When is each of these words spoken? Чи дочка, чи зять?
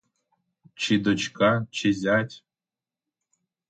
Чи 0.73 0.97
дочка, 0.99 1.67
чи 1.71 1.87
зять? 1.93 2.43